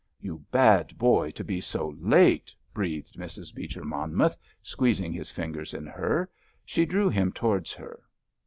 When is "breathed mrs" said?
2.73-3.53